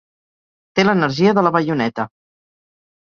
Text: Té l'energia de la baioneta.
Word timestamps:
Té 0.79 0.85
l'energia 0.87 1.35
de 1.39 1.43
la 1.49 1.53
baioneta. 1.59 2.07